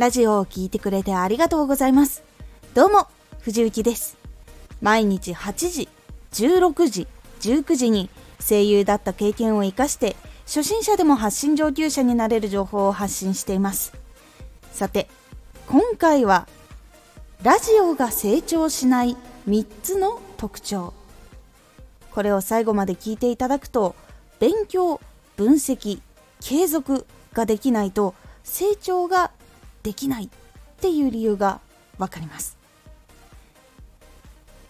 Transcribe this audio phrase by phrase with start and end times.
[0.00, 2.22] ラジオを聴いてくれてありがとうございます。
[2.72, 3.06] どうも
[3.42, 4.16] 藤幸です。
[4.80, 5.88] 毎日8時
[6.32, 7.06] 16時
[7.42, 8.08] 19時に
[8.40, 10.16] 声優だった経験を生かして
[10.46, 13.92] 初心者でも発信上級者になれる情報を発信しています。
[14.72, 15.06] さて
[15.68, 16.48] 今回は
[17.42, 20.94] ラジオが成長しない3つの特徴。
[22.10, 23.94] これを最後まで聞いていただくと
[24.38, 24.98] 勉強
[25.36, 26.00] 分析
[26.40, 28.14] 継続ができないと
[28.44, 29.30] 成長が
[29.82, 30.28] できないっ
[30.80, 31.60] ていう理由が
[31.98, 32.56] わかります。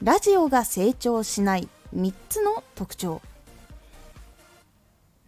[0.03, 3.21] ラジオが成長しない3つの特徴。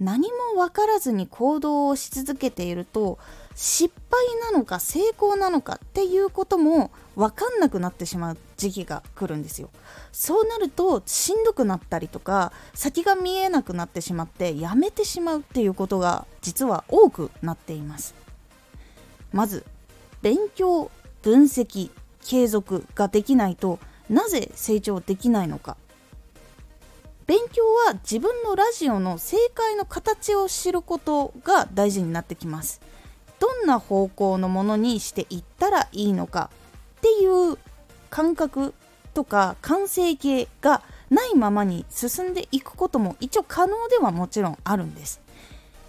[0.01, 3.19] 何も分からずに行動をし続けていると
[3.55, 9.71] 失敗なのか成功なのかっていうことも分かんなくなってしまう時期が来るんですよ。
[10.11, 18.21] そうなるとしんどくなったりとか先が見えなくなってしまってやめてしまうっていうことが実は多くなっています。
[19.33, 19.65] まず
[20.21, 20.91] 勉強
[21.23, 21.91] 分析
[22.25, 25.77] 継続ができないとなぜ成長できないのか。
[27.27, 32.80] 勉強は自分のラジオの正解の形を知ることが大事になってきます。
[33.39, 36.51] どんな方向のものにしていったらいいのか。
[36.99, 37.59] っていう
[38.11, 38.74] 感覚
[39.15, 45.21] とか完成形がないままに進んでいくことも一応可能ではもちろんあるんです。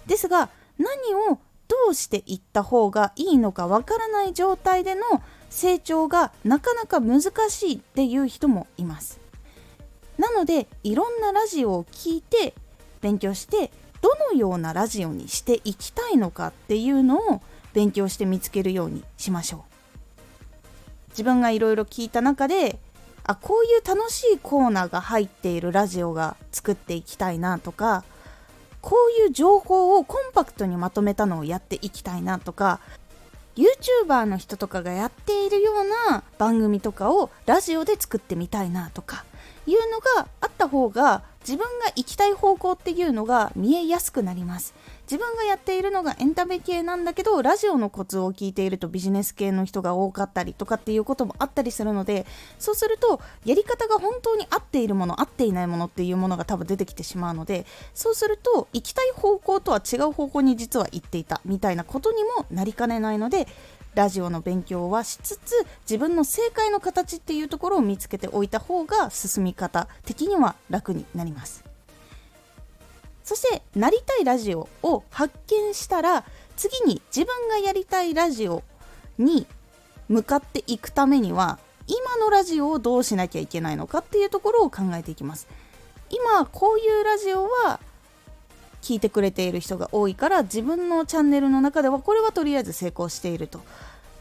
[0.06, 0.48] ですが
[0.78, 5.02] 何をどうしていった方がいいのかわからない状態での
[5.50, 9.20] 成長がなかなか難しいっていう人もいます。
[10.18, 12.54] なのでいろんなラジオを聴いて
[13.00, 13.70] 勉強して
[14.00, 17.40] どのようなラジオにしていきたいのかっていうのを
[17.72, 19.74] 勉強して見つけるようにしましょう。
[21.10, 22.78] 自分がいろいろ聞いた中で
[23.24, 28.04] あこういう楽しいコーナーが入っているラジオが作っていきたいなとか
[28.84, 32.80] こういう情報をコンパクトにまとめたのをやっていきたいなとか
[33.56, 39.24] YouTuber の人とかがやっているような番組とかをラジオで作ってみたいなとか
[39.66, 44.74] いうのがあった方が自分が行きたい方向っていうのが見えやすくなります。
[45.04, 52.26] 自分がやっているのがエンタメ系なんだけどラジオのコツを聞いているとビジネス系の人が多かったりとかっていうこともあったりするので
[52.58, 63.46] そうするとやり方が本当に合っているもの合っていないものっていうものが多分出てきてしまうのでそうすると行きたい方向とは違う方向に実は行っていたみたいなことにもなりかねないので
[63.94, 71.63] ラジオの勉強はしつつ自分の正解の形っていうところを見つけておいた方が進み方的には楽になります。
[73.24, 76.24] そしてなりたいラジオを発見したら
[76.56, 78.62] 次に自分がやりたいラジオ
[79.18, 79.46] に
[80.08, 85.48] 向かっていくためには今のラジオをどうしなきゃいけないのかっていうところを考えていきます。
[86.10, 87.80] 今こういうラジオは
[88.82, 93.60] 聞いてくれている人が多いから自分のチャンネルの中ではこれはとりあえず成功していると。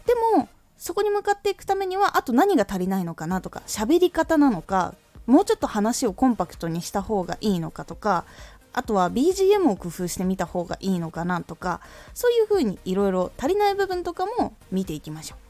[0.06, 0.47] でも
[0.78, 4.96] そこに向かっていくためにはあと何が足りないのかなとか喋り方なのか
[5.28, 8.25] もうちょっと話をコンパクトにした方がいいのかとか
[8.73, 11.79] あとは BGM を工夫してみた方がいいのかなとか
[12.13, 15.44] そういう風にいろいろ足りない部分とかも見ていきましょう。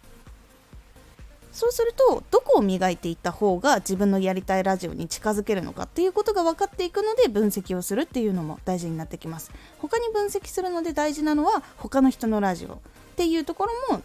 [1.54, 9.52] そうするとどこを磨いていった方が自分のやりたいラジオに近づけるのかっていうことが分かっていくので分析をするっていうのも大事になってきます。
[9.78, 12.78] 他に分析するので大事なのは他の人のラジオっ
[13.16, 14.02] ていうところも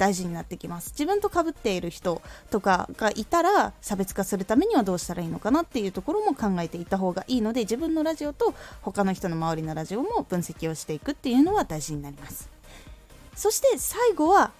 [0.00, 0.92] 大事になってきます。
[0.92, 12.48] 自分と被っている人とかがいたら差別化するためにはどうしたらいいのかなっていうところも考えていた方がいいので自分のラジオと他の人の周りのラジオも分析をしていくっていうのは大事になります。
[13.36, 14.52] そして最後は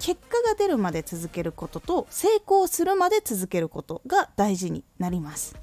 [0.00, 5.54] 結果が出るまで続けることと成功するまで続けることが大事になります。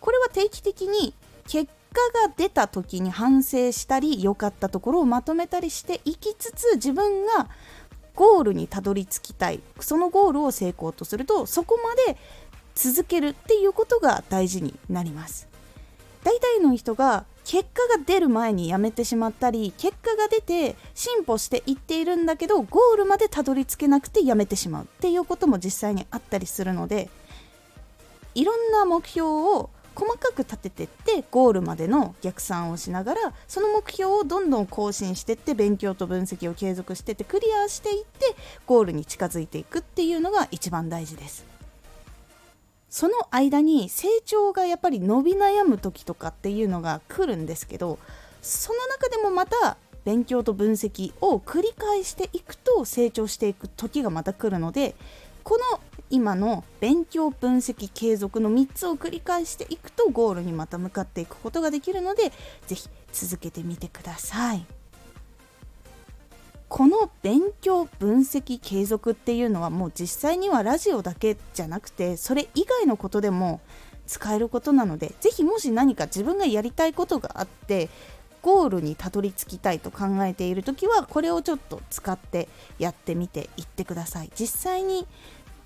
[0.00, 1.14] これは定期的に
[1.48, 7.48] 結果が出た時に反省したり良かったところをまとめたりしていきつつ自分が
[8.16, 9.60] ゴールにたどり着きたい。
[9.78, 12.18] そのゴールを成功とするとそこまで
[12.74, 15.46] 続けるっていうことが大事になります。
[16.24, 27.08] 大体の人が結果が出る前にやめてしまったり結果が出て進歩していっているんだけどゴールまでたどり着けなくてやめてしまうっていうことも実際にあったりするので
[28.34, 41.56] いろんな目標を細かく立ててってゴールまでの逆算をしながらその目標をどんどん更新してって勉強と分析を継続してってクリアしていってゴールに近づいていくっていうのが一番大事です。
[42.90, 47.98] その間に成長がやっぱり伸び悩む時とかっていうのが来るんですけど
[48.40, 54.94] その中でもまた勉強と分析を繰り返していくと成長していく時がまた来るので
[55.46, 62.32] この今の勉強分析継続の3つを繰り返していくとゴールにまた向かっていくことができるので
[62.66, 64.66] 是非続けてみてください。
[66.68, 73.60] この勉強分析継続っていうのはもう実際にはラジオだけじゃなくてそれ以外のことでも
[74.08, 77.88] 使えることなので是非もし何か自分がやりたいことがあって
[78.46, 82.48] ゴールにたどり着きたいと考えている時はこれをちょっと使って
[82.78, 84.30] やってみていってください。
[84.38, 85.04] 実際に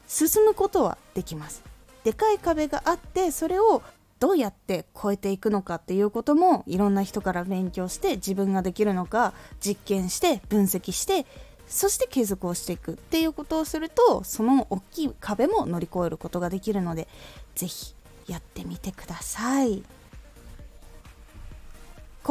[0.08, 1.62] 進むことはできます。
[2.04, 3.82] でかい壁があってそれを
[4.18, 11.26] どうやって超えていくのかっていうこともいろんな人から勉強して自分ができるのか実験して分析して
[11.68, 17.08] そして継続をしていくっていうことをするとその大きい壁も乗り越えることができるので
[17.54, 17.94] 是非
[18.26, 19.82] やってみてください。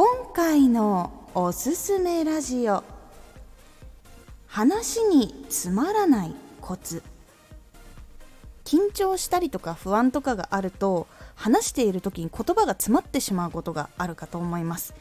[0.02, 2.86] 今回のおすすめラジオ。
[4.48, 7.04] 話につまらないコツ。
[8.64, 11.06] 緊張したりとか不安とかがあると
[11.36, 14.94] 話している時に言葉が詰まってしまうことがあるかと思います。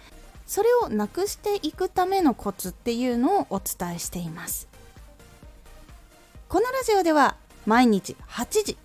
[0.48, 4.66] それをなくしていくためのコツっていうのをお伝えしています。
[6.48, 7.36] このラジオでは
[7.66, 8.76] 毎日8時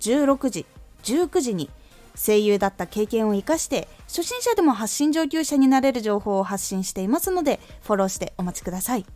[0.00, 0.66] 16時
[1.04, 1.70] 19時に
[2.16, 9.06] 声優だった経験を生かして初心者でも発信上級者になれる情報を発信していますのでフォローしてお待ちください。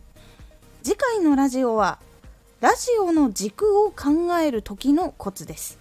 [0.83, 1.99] 次回のラジオは
[2.61, 5.79] ラジオの軸を考える時のコツです。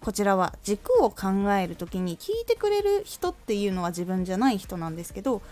[0.00, 5.42] こちらは軸を考える時に聞いてくれる人っていうのは自分じゃない人なんですけど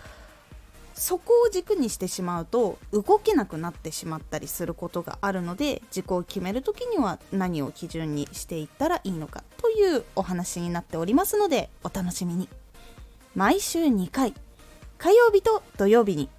[0.93, 9.43] そこを軸にしてしまうと動けなくなってしまったりすることがあるので軸を決める時には何を基準にしていったらいいのか。
[9.61, 12.49] というお話になっておりますのでお楽しみに
[13.35, 14.33] 毎週2回
[14.97, 16.29] 火曜日と土曜日に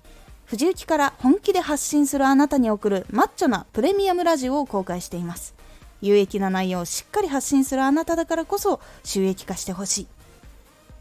[0.44, 5.54] 藤雪から本気で発信するあなたに送るマッチョなプレミアムラジオを公開しています
[6.00, 10.06] 有益な内容をしっかり発信するあなただからこそ収益化してほしい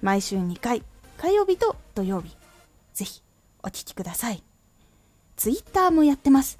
[0.02, 0.84] 毎週2回
[1.18, 2.36] 火曜日と土曜日
[2.94, 3.22] ぜひ
[3.64, 4.44] お聴きください。
[5.36, 6.60] ツイッターもやってます。